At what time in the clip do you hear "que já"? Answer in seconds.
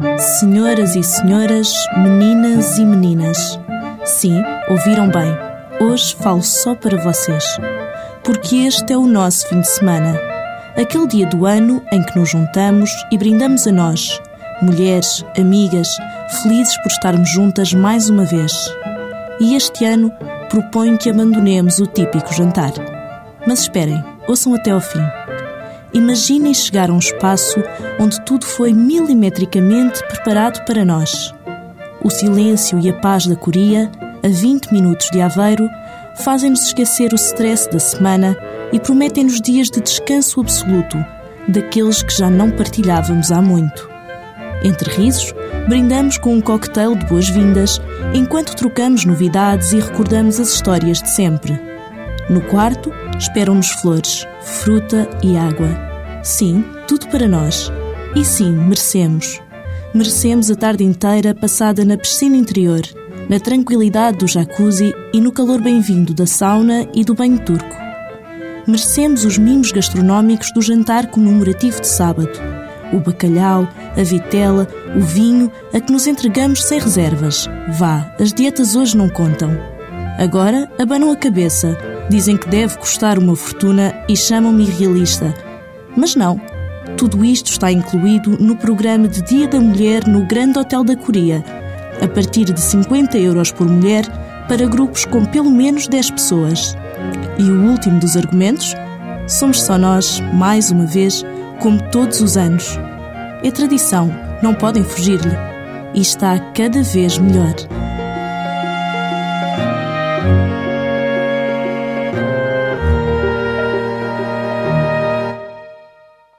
42.02-42.28